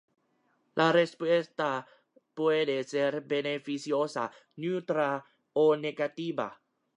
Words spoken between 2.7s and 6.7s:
ser beneficiosa, neutra o negativa.